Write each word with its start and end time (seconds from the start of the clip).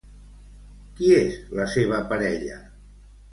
Qui 0.99 1.11
és 1.17 1.35
la 1.59 1.67
seva 1.75 2.01
parella? 2.15 2.59